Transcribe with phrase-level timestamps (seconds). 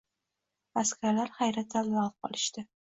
[0.83, 2.71] Askarlar hayratdan lol qolishdi